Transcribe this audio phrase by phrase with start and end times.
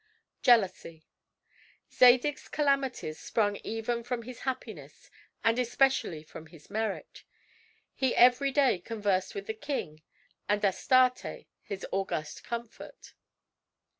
[0.41, 1.05] JEALOUSY
[1.93, 5.11] Zadig's calamities sprung even from his happiness
[5.43, 7.23] and especially from his merit.
[7.93, 10.01] He every day conversed with the king
[10.49, 13.13] and Astarte, his august comfort.